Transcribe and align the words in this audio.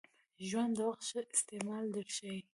ژوند 0.47 0.71
د 0.77 0.79
وخت 0.87 1.01
ښه 1.09 1.21
استعمال 1.35 1.85
در 1.95 2.07
ښایي. 2.15 2.41